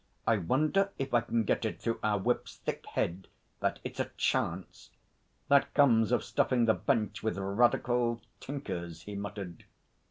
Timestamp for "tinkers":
8.39-9.03